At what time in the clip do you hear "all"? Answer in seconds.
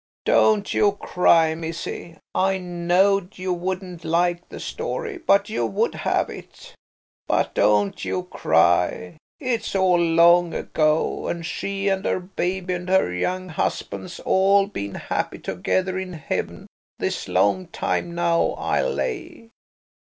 9.75-9.99, 14.21-14.65